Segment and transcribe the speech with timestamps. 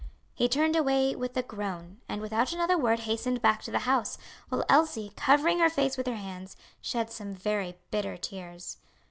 [0.33, 4.17] He turned away with a groan, and without another word hastened back to the house,
[4.49, 8.77] while Elsie, covering her face with her hands, shed some very bitter tears.